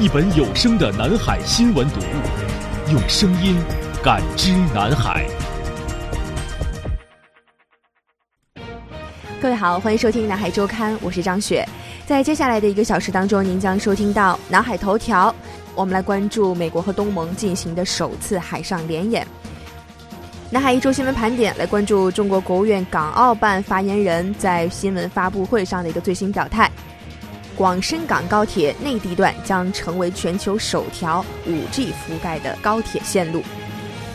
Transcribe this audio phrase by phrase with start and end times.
[0.00, 3.56] 一本有声的南海新闻读物，用声音
[4.02, 5.24] 感知南海。
[9.40, 11.64] 各位好，欢迎收听南海周刊，我是张雪。
[12.06, 15.32] 在接下来的一个小时当中，您将收听到南海头条。
[15.76, 19.24] 我们来关注美国和东盟进行的首次海上联演。
[20.50, 26.68] 南海一周新闻盘点，来关注中国国务院港澳办发言人在新闻发布会上的一个最新表态。
[27.56, 33.42] 广深港高铁内地段将成为全球首条 5G 覆盖的高铁线路。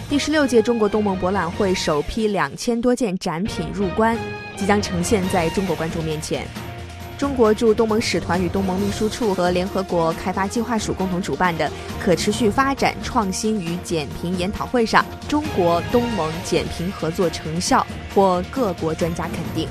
[0.09, 4.17] 第十六届中国东盟博览会首批两千多件展品入关，
[4.57, 6.45] 即将呈现在中国观众面前。
[7.17, 11.69] 中国驻东盟使团与东盟秘书处和联合国开发计划署共同主办的
[12.01, 19.65] 可持续发展创新与减贫研讨会上，中国东盟减贫合作成效获各国专家肯定。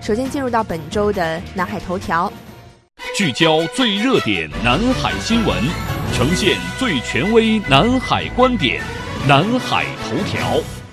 [0.00, 2.32] 首先进入到本周的南海头条。
[3.16, 5.56] 聚焦最热点南海新闻，
[6.12, 8.82] 呈现最权威南海观点。
[9.26, 10.85] 南海头条。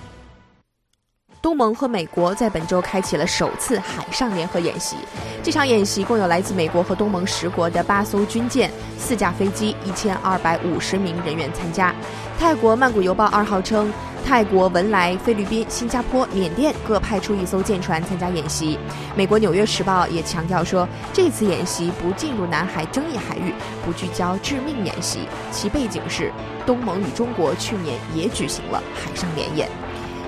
[1.43, 4.95] 东盟和美国在本周开启了首次海上联合演习。
[5.43, 11.93] 这场演习共有来自美国和东盟十国的八艘军舰、四架飞机、一千二百五十名人员参加。
[12.39, 13.91] 泰国曼谷邮报二号称。
[14.25, 18.79] 泰国、文莱、菲律宾、新加坡、缅甸各派出一艘舰船参加演习。
[19.17, 23.53] 美国《纽约时报》也强调说，这次演习不进入南海争议海域，
[23.85, 25.27] 不聚焦致命演习。
[25.51, 26.31] 其背景是，
[26.65, 29.67] 东盟与中国去年也举行了海上联演。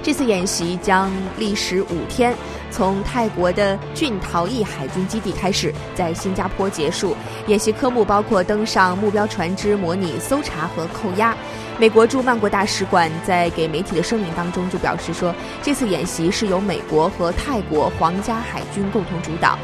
[0.05, 2.31] 这次演习将历时五天，
[2.69, 7.17] 从泰国的俊陶义海军基地开始，在新加坡结束。
[7.47, 11.35] 演习科目包括登上目标船只模拟搜查和扣押。
[11.79, 15.33] 美国驻曼国大使馆在给媒体的声明当中就表示说，
[15.63, 19.57] 这次演习是由美国和泰国皇家海军共同主导，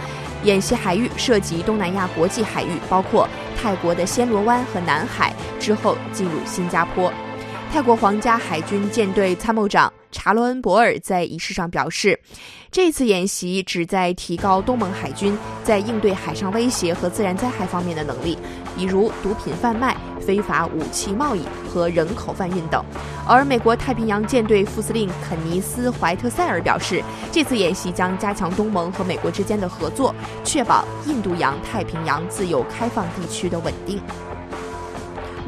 [0.44, 3.30] 演习海域涉及东南亚国际海域，包括
[3.62, 7.13] 泰国的暹罗湾和南海，之后进入新加坡。
[7.72, 9.94] 泰国皇家海军舰队参谋长。
[10.12, 12.20] 查罗恩·博尔在仪式上表示，
[12.70, 18.38] 这次演习旨在提高东盟海军在应对海上威胁和自然灾害方面的能力，
[18.76, 22.84] 比如毒品贩卖、非法武器贸易和人口贩运等。
[23.28, 34.02] 而美国太平洋舰队副司令肯尼斯·怀特塞尔表示，这次演习将加强东盟和美国之间的合作，确保印度洋太平洋自由开放地区的稳定。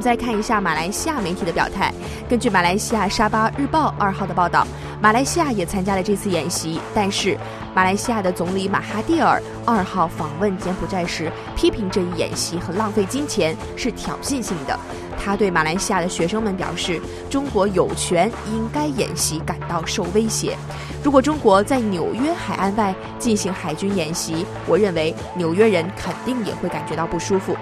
[0.03, 1.89] 再看一下马来西亚媒体的表态。
[2.27, 4.67] 根据马来西亚沙巴日报二号的报道，
[5.01, 6.77] 马来西亚也参加了这次演习。
[6.93, 7.37] 但是，
[7.73, 14.77] 马来西亚的总理马哈蒂尔二号访问柬埔寨时，批评这一演习很浪费金钱，是挑衅性的。
[15.17, 16.99] 他对马来西亚的学生们表示
[17.31, 20.57] ：“中国有权因该演习感到受威胁。
[21.01, 27.55] 如果中国在纽约海岸外进行海军演习，我认为纽约人肯定也会感觉到不舒服。”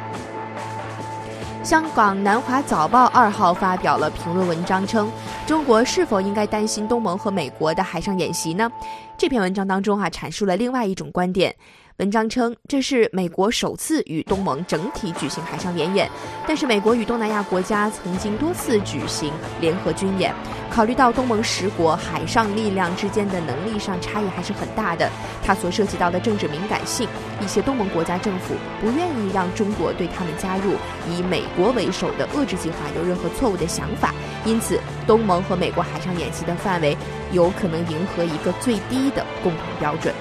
[1.63, 5.09] 香港南华早报二号发表了评论文章，称
[5.45, 8.69] 中国是否应该担心东盟和美国的海上演习呢？
[9.15, 11.55] 这篇文章当中啊，阐述了另外一种观点。
[11.97, 16.09] 文章称，这是美国首次与东盟整体举行海上联演，
[16.47, 20.33] 但是美国与东南亚国家曾经多次举行联合军演。
[20.71, 25.11] 考虑到东盟十国海上力量之间的能力上差异还是很大的，
[25.43, 27.07] 它所涉及到的政治敏感性，
[27.41, 30.73] 一些东盟国家政府不愿意让中国对他们加入
[31.07, 34.13] 以美国为首的遏制计划有任何错误的想法，
[34.45, 36.97] 因此东盟和美国海上演习的范围
[37.31, 40.15] 有可能迎合一个最低的共同标准。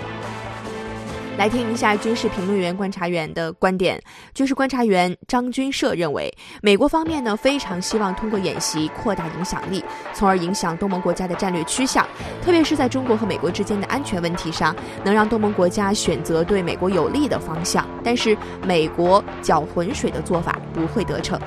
[1.41, 3.99] 来听一下军事评论员、观察员的观点。
[4.35, 9.83] 军事观察员张军社认为，美国方面呢非常希望通过演习扩大影响力，
[10.13, 12.07] 从而影响东盟国家的战略趋向，
[12.43, 17.89] 特别是在中国和美国之间的安全问题上，能让东盟国家选择对美国有利的方向。
[18.05, 21.41] 但是，美国搅浑水的做法不会得逞。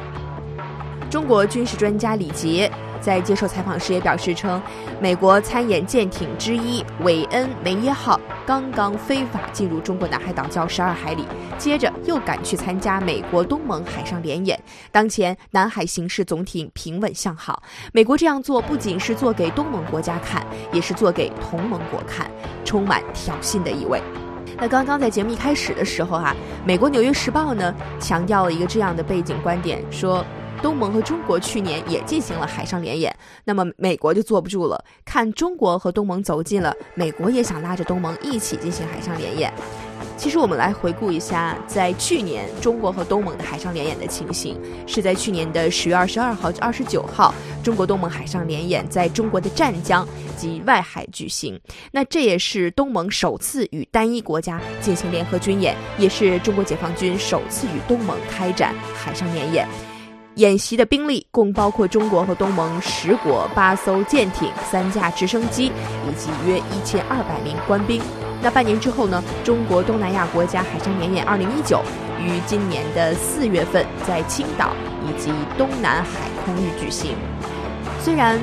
[1.07, 2.67] 中国军事专家李杰。
[3.03, 4.61] 在接受采访时也表示称，
[5.01, 8.17] 美国参演舰艇之一“韦恩梅耶号”
[8.47, 11.25] 刚刚非法进入中国南海岛礁十二海里，
[11.57, 14.57] 接着又赶去参加美国东盟海上联演。
[14.89, 17.61] 当前南海形势总体平稳向好，
[17.91, 22.31] 美国这样做不仅是做给东盟国家看，也是做给同盟国看，
[22.63, 24.01] 充满挑衅的意味。
[24.57, 26.33] 那刚刚在节目一开始的时候啊，
[26.65, 30.25] 美国《纽约时报》呢强调了一个这样的背景观点，说。
[30.63, 33.13] 东盟和中国去年也进行了海上联演，
[33.43, 34.83] 那么美国就坐不住了。
[35.03, 39.53] 看中国和东盟走近了，美国也想拉着东盟一起进行海上联演。
[40.15, 44.57] 其实我们来回顾一下，在去年中国和东盟的海上联演的情形，
[44.87, 50.07] 是在去年的十月二十二号至二十九号，中国东盟海上联演在中国的湛江
[50.37, 51.59] 及外海举行。
[51.91, 59.67] 那这也是东盟首次与单一国家进行联合军演，也是中国解放军首次与东盟开展海上联演。
[60.35, 65.65] 演习的兵力共包括中国和东盟十国八艘舰艇、三架直升机
[66.07, 68.01] 以及约一千二百名官兵。
[68.41, 69.23] 那半年之后呢？
[69.43, 71.81] 中国东南亚国家海上联演二零一九
[72.19, 74.73] 于今年的四月份在青岛
[75.07, 77.15] 以及东南海空域举行。
[78.01, 78.37] 虽然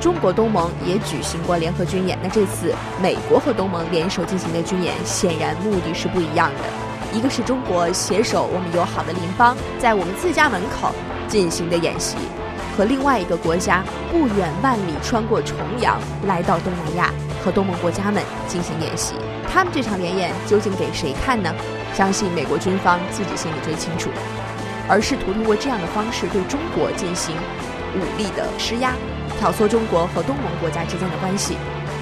[0.00, 2.72] 中国东盟也举行过联合军演，那这次
[3.02, 6.83] 美国和东盟联手进行的军演，显然目的是不一样的。
[7.14, 10.92] 一个是中国携手我们友好的邻邦，在我们自家门口。
[11.26, 12.16] 进行的演习，
[12.76, 13.82] 和另外一个国家
[14.12, 17.10] 不远万里穿过重洋来到东南亚
[17.42, 19.14] 和东盟国家们进行演习，
[19.50, 21.52] 他们这场联演究竟给谁看呢？
[21.94, 24.10] 相信美国军方自己心里最清楚。
[24.86, 27.34] 而试图通过这样的方式对中国进行
[27.96, 28.92] 武力的施压，
[29.40, 31.56] 挑唆中国和东盟国家之间的关系，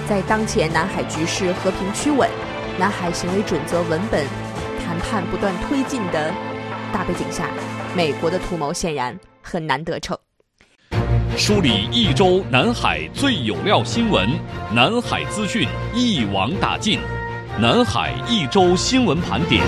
[0.06, 2.28] 在当前南海局势和平趋稳、
[2.76, 4.26] 南海行为准则文本
[4.84, 6.32] 谈判不断推进的
[6.92, 7.48] 大背景下。
[7.94, 10.18] 美国的图谋显然很难得逞。
[11.36, 14.28] 梳理一周南海最有料新闻，
[14.74, 16.98] 南海资讯一网打尽，
[17.58, 19.62] 南海一周新闻盘点。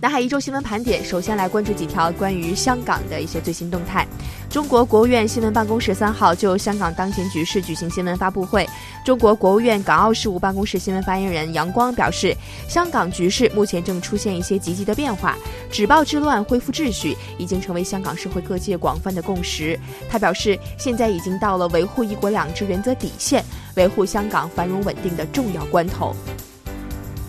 [0.00, 4.06] 南海一周新闻盘点，首先来关注几条关于香港的一些最新动态。
[4.48, 8.64] 中国国务院新闻办公室三号就香港当前局势举行新闻发布会。
[9.04, 12.32] 中国国务院港澳事务办公室新闻发言人杨光表示，
[12.68, 15.36] 香港局势目前正出现一些积极的变化，
[15.68, 19.76] 止暴制乱、恢复秩序已经成为香港社会各界广泛的共识。
[20.08, 23.44] 他表示，现在已经到了维护“一国两制”原则底线、
[23.74, 26.14] 维护香港繁荣稳定的重要关头。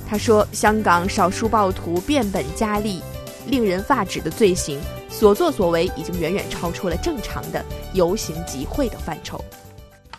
[0.09, 2.99] 他说：“香港少数暴徒变本加厉、
[3.45, 7.63] 令人发指的罪行，所作所为已经远远超出了正常的
[7.93, 9.39] 游行集会的范畴。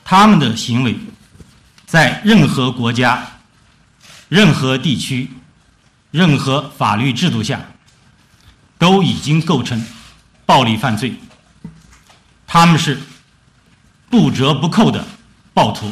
[0.05, 0.97] 他们的行为，
[1.87, 3.29] 在任何国家、
[4.29, 5.29] 任何地区、
[6.13, 7.61] 任何法律制度下，
[8.79, 9.85] 都已经构成
[10.47, 11.13] 暴力犯罪。
[12.47, 12.97] 他们是
[14.09, 15.05] 不折不扣的
[15.53, 15.91] 暴徒。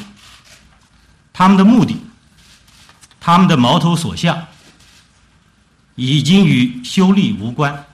[1.32, 1.96] 他们的目的。”
[3.28, 4.42] 他们的矛头所向
[5.96, 7.84] 已经与修例无关，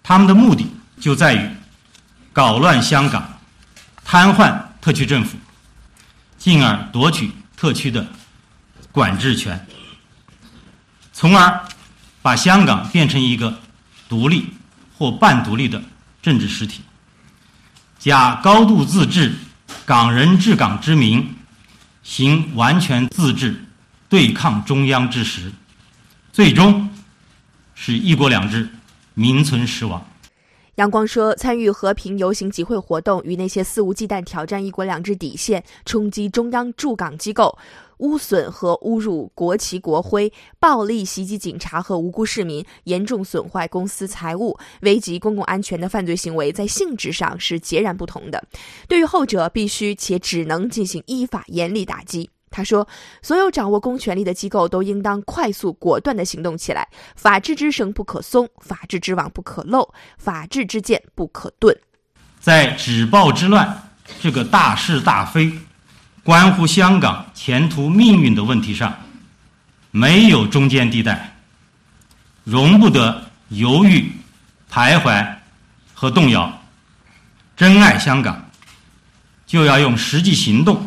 [0.00, 0.64] 他们的目的
[1.00, 1.50] 就在于
[2.32, 3.36] 搞乱香港、
[4.04, 5.36] 瘫痪特区政府，
[6.38, 8.06] 进而夺取特区的
[8.92, 9.66] 管制权，
[11.12, 11.60] 从而
[12.22, 13.60] 把香港变成一个
[14.08, 14.54] 独立
[14.96, 15.82] 或半独立的
[16.22, 16.80] 政治实体，
[17.98, 19.34] 假高度自治、
[19.84, 21.34] 港人治港之名，
[22.04, 23.60] 行完全自治。
[24.14, 25.50] 对抗中央之时，
[26.32, 26.88] 最终
[27.74, 28.68] 是一国两制
[29.14, 30.06] 名存实亡。
[30.76, 37.58] 杨光说：“参与和平游行集会活动，与那些肆无忌惮挑战一国两制底线、冲击中央驻港机构、
[37.98, 48.44] 污损和侮辱国旗国徽、暴力袭击警察和无辜市民、严重损坏公司财物、危及公共安全的犯罪行为，在性质上是截然不同的。
[48.86, 52.86] 对于后者，必须且只能进行依法严厉打击。”他说
[53.20, 61.76] ：“所有掌握公权力的机构都应当快速果断地行动起来，法治之绳不可松，法治之网不可漏，法治之剑不可钝。
[62.38, 65.52] 在止暴制乱这个大是大非、
[66.22, 68.94] 关乎香港前途命运的问题上，
[69.90, 71.36] 没有中间地带，
[72.44, 74.12] 容不得犹豫、
[74.70, 75.26] 徘徊
[75.92, 76.56] 和动摇。
[77.56, 78.48] 真爱香港，
[79.44, 80.86] 就要用实际行动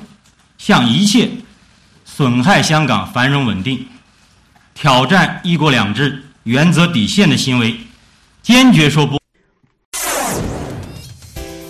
[0.57, 1.29] 向一切。”
[2.17, 3.85] 损害香港繁荣稳定、
[4.73, 7.77] 挑战“一国两制”原则底线的行为，
[8.41, 9.19] 坚决说不。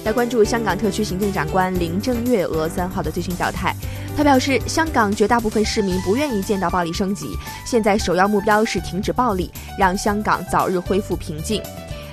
[0.06, 3.76] 来关注香港特区行政长官林郑月娥三号的最新表态，
[4.16, 7.28] 他表示，香港绝大部分市民不愿意见到暴力升级，
[7.66, 11.62] 现在首要目标是停止暴力，让香港早日恢复平静。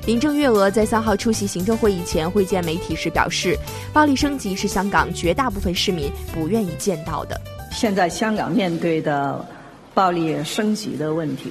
[0.06, 3.56] 林郑月娥在三号出席行政会议前会见媒体时表示，
[3.92, 7.40] 暴力升级是香港绝大部分市民不愿意见到的。
[7.74, 9.44] 现在香港面对的
[9.92, 11.50] 暴力升级的问题，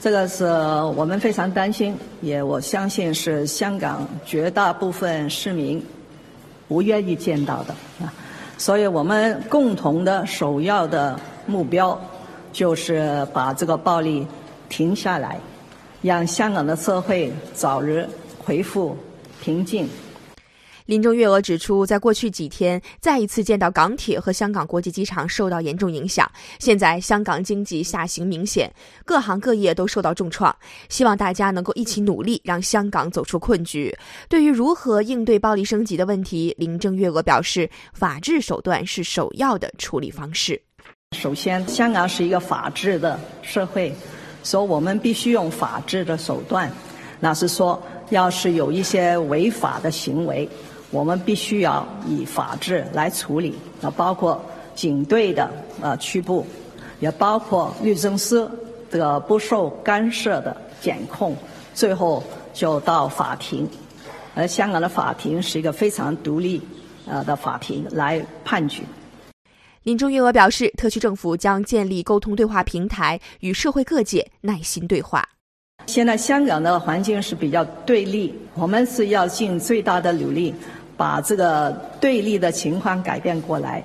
[0.00, 5.80] 这个是我们非常担心，也我相信是香港绝大部分市民
[6.66, 7.72] 不愿意见到的
[8.04, 8.12] 啊。
[8.58, 11.98] 所以我们共同的首要的目标
[12.52, 14.26] 就是把这个暴力
[14.68, 15.38] 停下来。
[16.02, 18.06] 让香港的社会早日
[18.38, 18.96] 恢复
[19.42, 19.88] 平静。
[20.86, 26.30] 林郑月娥指出，在过去几天，再一次见到港铁和香港国际机场受到严重影响。
[26.60, 28.72] 现在香港经济下行明显，
[29.04, 30.54] 各行各业都受到重创。
[30.88, 33.92] 希望大家能够一起努力，让香港走出困局。
[34.28, 40.60] 对于如何应对暴力升级的问题，林郑月娥表示，法治手段是首要的处理方式。
[41.16, 43.92] 首先，香港是一个法治的社会。
[44.42, 46.70] 所以我们必须用法治的手段，
[47.18, 50.48] 那是说，要是有一些违法的行为，
[50.96, 53.54] 我们必须要以法治来处理。
[53.82, 54.42] 啊包括
[54.74, 55.50] 警队的
[55.82, 56.46] 呃拘捕，
[57.00, 58.50] 也包括律政司
[58.90, 61.36] 的不受干涉的检控，
[61.74, 62.22] 最后
[62.54, 63.68] 就到法庭。
[64.34, 66.60] 而香港的法庭是一个非常独立
[67.06, 68.82] 呃的法庭来判决。
[69.82, 75.26] 林郑月娥表示，特区政府将建立沟通对话平台，与社会各界耐心对话。
[75.86, 80.52] 现在香港的环境是比较对立，我们是要尽最大的努力，
[80.96, 83.82] 把这个对立的情况改变过来。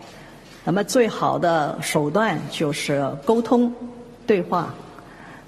[0.63, 3.73] 那么，最好的手段就是沟通
[4.25, 4.73] 对话。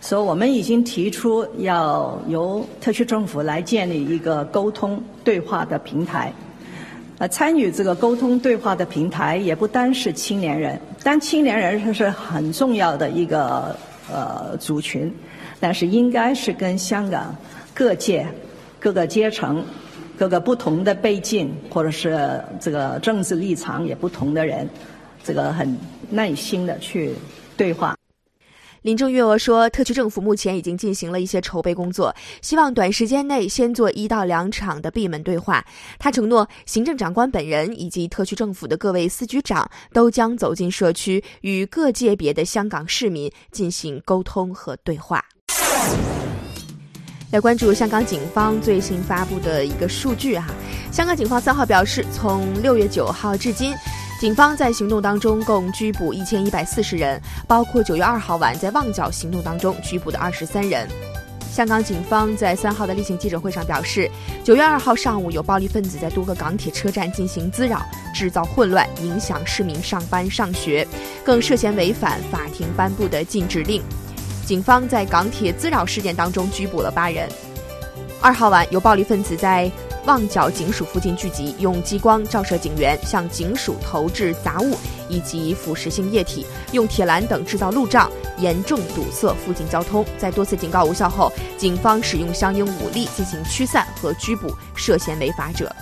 [0.01, 6.34] 所以我们已经提出要由特区政府来建立一个沟通对话的平台。
[7.20, 13.74] 呃，参与这个沟通对话的平台也不单是青年人，但青年人是很重要的一个
[14.12, 15.13] 呃族群，
[15.60, 17.34] 但是应该是跟香港
[17.74, 18.27] 各界、
[18.79, 19.63] 各个阶层、
[20.17, 24.70] 各个不同的背景或者是这个政治立场也不同的人，
[25.24, 25.77] 这个很
[26.10, 27.13] 耐心的去
[27.58, 27.96] 对话。
[28.84, 35.65] 林郑月娥说，特区政府目前已经进行了一些筹备工作，希望短时间内先做一到两场的闭门对话。
[35.98, 45.24] 他承诺，行政长官本人以及特区政府的各位司局长都将走进社区，与各界别的香港市民进行沟通和对话。
[47.34, 50.54] 来关注香港警方最新发布的一个数据哈，
[50.92, 53.74] 香港警方三号表示，从六月九号至今。
[54.22, 60.88] 警方在行动当中共拘捕一千一百四十人，包括九月二号晚在旺角行动当中拘捕的二十三人。
[61.52, 64.08] 香港警方在三号的例行记者会上表示，
[64.44, 70.88] 九月二号上午有暴力分子在多个港铁车站进行滋扰，制造混乱，影响市民上班上学，
[71.24, 73.82] 更涉嫌违反法庭颁布的禁止令。
[74.46, 77.30] 警方在港铁滋扰事件当中拘捕了八人。
[78.22, 79.72] 二号晚有暴力分子在。
[80.06, 84.76] 旺角警署附近聚集，用激光照射警员，向警署投掷杂物
[85.08, 90.06] 以及腐蚀性液体，用铁栏等制造路障，严重堵塞附近交通。
[90.18, 95.74] 在多次警告无效后，警方使用相应武力进行驱散和拘捕涉嫌违法者。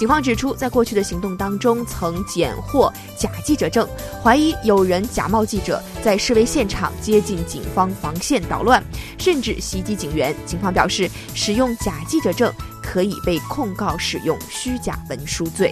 [0.00, 3.86] 警方指出，在过去的行动当中，曾检获假记者证，
[4.22, 8.82] 怀疑有人假冒记者，在示威现场接近警方防线捣乱，
[9.18, 10.34] 甚至袭击警员。
[10.46, 12.50] 警方表示，使用假记者证
[12.82, 15.70] 可以被控告使用虚假文书罪。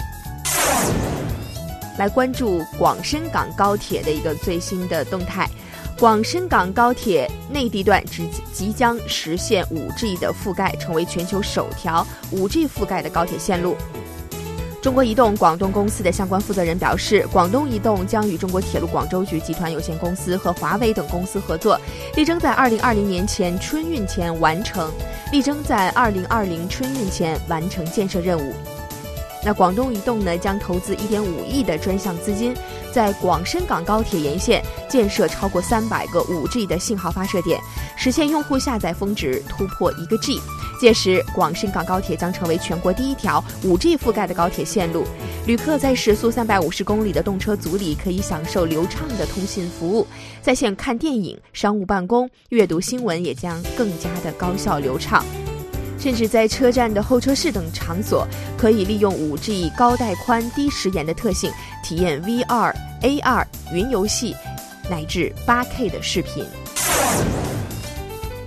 [1.97, 5.49] 来关注广深港高铁的一个最新的动态，
[5.99, 13.75] 广深港高铁内地段即即将实现 5G 的覆盖，成为全球首条 5G 覆盖的高铁线路。
[14.81, 21.79] 中国移动广东公司的相关负责人表示，广东移动将与中国铁路广州局集团有限公司和华为等公司合作，
[22.15, 24.89] 力争在二零二零年前春运前完成，
[25.33, 28.55] 力争在二零二零春运前完成建设任务。
[29.45, 32.55] 那广东移动呢，将投资一点五亿的专项资金，
[32.93, 37.61] 在广深港高铁沿线建设超过三百个五 G 的信号发射点，
[37.97, 40.41] 实现用户下载峰值突破一个 G。
[40.79, 45.05] 届时，广深港高铁将成为全国第一条 5G 覆盖的高铁线路。
[45.47, 50.07] 旅客在时速350公里的动车组里，可以享受流畅的通信服务，
[50.43, 55.25] 在线看电影、商务办公、阅读新闻也将更加的高效流畅。
[55.99, 58.25] 甚至在车站的候车室等场所，
[58.57, 61.51] 可以利用 5G 高带宽、低时延的特性，
[61.83, 64.37] 体验 VR、AR、云游戏，
[64.89, 66.45] 乃至 8K 的视频。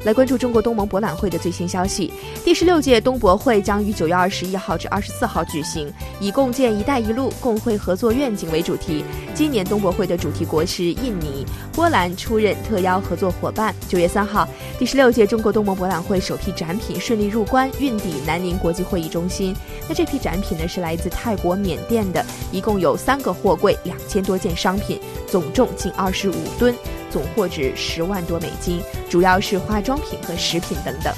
[0.03, 2.11] 来关注中国东盟博览会的最新消息。
[2.43, 9.03] 第十六届东博会将于九月二十一号至二十四号举行，以“共建“一带一路”共会合作愿景”为主题。
[9.33, 13.73] 今年东博会的主题国是印尼，波兰出任特邀合作伙伴。
[13.87, 19.55] 九月三号，第十六届中国东盟博览会首批展品顺利入关，运抵南宁国际会议中心。
[19.87, 26.75] 那这批展品呢，是来自泰国、缅甸的，一共有三个货柜，两千多件商品，总重近二十五吨。
[27.11, 31.13] 总货值十万多美金，主要是化妆品和食品等等。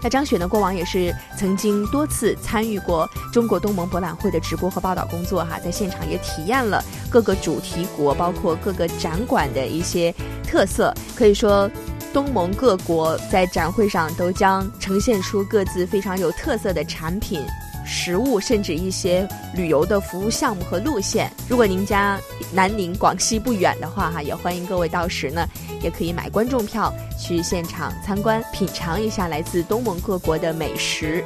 [0.00, 10.14] 那张雪呢，过往也是曾经多次参与过中国东盟博览会的直播和报道工作哈，在现场也体验了各个主题国，包括各个展馆的一些
[10.46, 10.94] 特色。
[11.16, 11.68] 可以说，
[12.12, 17.44] 东盟各国在展会上都将呈现出各自非常有特色的产品。
[17.88, 21.32] 食物，甚至一些旅游的服务项目和路线。
[21.48, 22.20] 如果您家
[22.52, 25.48] 南宁、广西不远的话，哈，也欢迎各位到时呢，
[25.82, 31.24] 也可以买观众票去现场参观，品尝一下来自东盟各国的美食。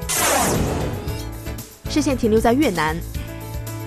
[1.91, 2.97] 视线停留在越南，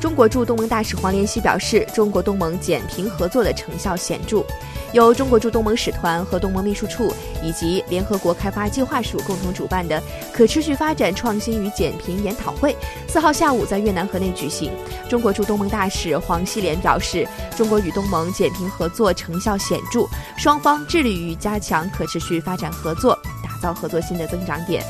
[0.06, 4.46] 中国驻东盟大使黄连熙表示，中国东盟减贫合作的成效显著。
[4.94, 10.00] 由中国驻东盟使团和东盟秘书处以及联合国开发计划署共同主办的
[10.32, 12.76] 可持续发展创新与减贫研讨会，
[13.08, 14.72] 四号下午在越南河内举行。
[15.10, 20.06] 中国驻东盟大使黄锡莲表示，中国与东盟减贫合作成效显著，
[20.38, 24.86] 双方致力于加强可持续发展合作，打造合作新的增长点。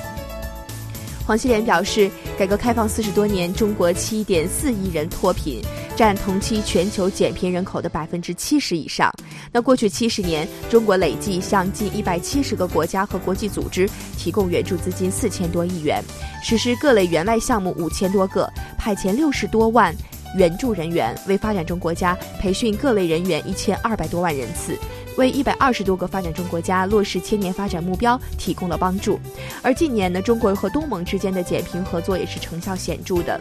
[1.25, 5.61] 黄锡莲表示，改革开放四十多年，中国七点四亿人脱贫。
[5.95, 9.09] 占同期全球减贫人口的百分之七十以上。
[9.49, 16.03] 那过去七十年，中国累计向近一百七十个国家和国际组织提供援助资金四千多亿元，
[16.43, 19.95] 实施各类援外项目五千多个，派遣六十多万
[20.37, 24.77] 援助人员，为发展中国家培训各类人员一千二百多万人次，
[25.17, 29.19] 为一百二十多个发展中国家落实千年发展目标提供了帮助。
[29.61, 33.39] 而近年呢，中国和东盟之间的减贫合作也是成效显著的。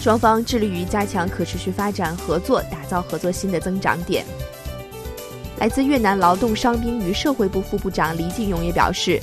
[0.00, 4.24] 双方致力于加强可持续发展合作，打造合作新的增长点。
[5.58, 9.20] 来自越南劳动伤兵与社会部副部长黎进勇也表示，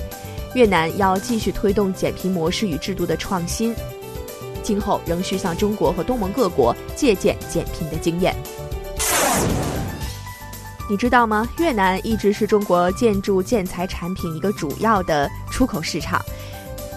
[0.53, 3.75] 越南要继续推动减贫模式与制度的创新，
[4.63, 8.33] 今后仍需向中国和东盟各国借鉴减贫的经验。
[10.89, 11.47] 你知道吗？
[11.59, 16.19] 越南一直是中国建筑建材产品一个主要的出口市场。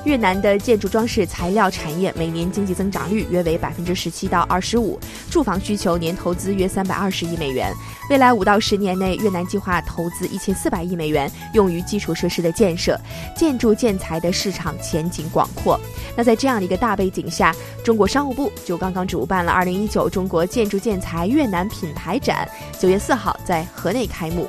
[0.04, 4.98] 越南的建筑装饰材料产业每年经济增长率约为百分之十七到二十五，
[5.30, 7.72] 住房需求年投资约三百二十亿美元。
[8.10, 13.00] 未来五到十年内，越南计划投资一千四百亿美元用于基础设施的建设，
[13.36, 15.80] 建筑建材的市场前景广阔。
[16.16, 22.46] 那在这样的一个大背景下，中国商务部就刚刚主办了二零一九中国建筑建材越南品牌展，
[22.78, 24.48] 九月四号在河内开幕。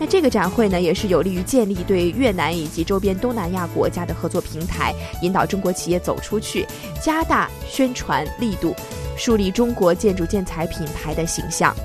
[0.00, 6.66] 那这个展会呢，也是有利于建立对越南以及周边东南亚国家的合作平台，引导中国企业走出去，
[7.02, 8.74] 加大宣传力度，
[9.14, 11.76] 树立中国建筑建材品牌的形象。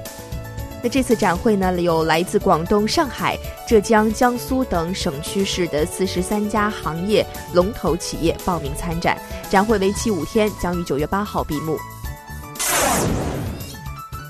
[0.82, 9.18] 那这次展会呢，有来自广东、上海、浙江、江苏等省区市的四十三家行业龙头企业报名参展。
[9.50, 11.78] 展会为期五天，将于九月八号闭幕。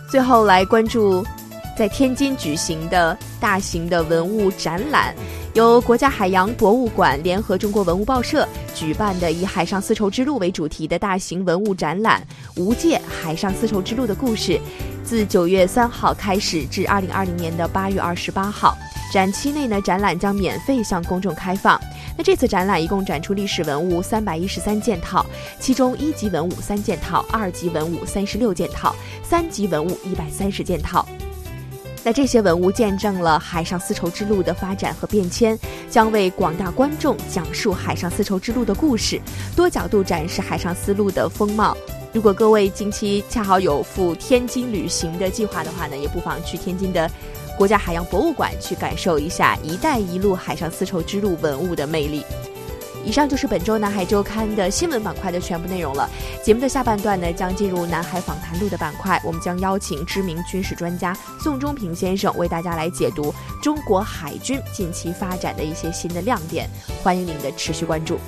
[0.10, 1.24] 最后来关注。
[1.76, 5.14] 在天津举行的大型的文物展览，
[5.54, 12.26] 由国家海洋博物馆联合中国文物报社举办的以海上丝绸之路为主题的大型文物展览
[12.62, 14.54] 《无界海上丝绸之路的故事》，
[15.04, 18.78] 自九月三号开始至二零二零年的八月二十八号。
[19.12, 21.80] 展期内呢，展览将免费向公众开放。
[22.18, 25.26] 那这次展览一共展出历史文物三百一十三件套，
[25.60, 31.06] 其中一级文物三件套，二级文物三十六件套，三级文物一百三十件套。
[32.06, 35.58] 那这些文物见证了海上丝绸之路的发展和变迁，
[35.90, 39.20] 将为广大观众讲述海上丝绸之路的故事，
[39.56, 41.76] 多角度展示海上丝路的风貌。
[42.14, 47.10] 如果各位近期恰好有赴天津旅行的计划的话呢，也不妨去天津的
[47.58, 52.24] 国家海洋博物馆去感受一下“一带一路”海上丝绸之路文物的魅力。
[53.06, 56.10] 以上就是本周南海周刊的新闻板块的全部内容了。
[56.44, 66.68] 节目的下半段呢，将进入南海访谈录的板块，我们将邀请知名军事专家宋忠平先生为大家来解读中国海军近期发展的一些新的亮点。
[67.04, 68.20] 欢迎您的持续关注。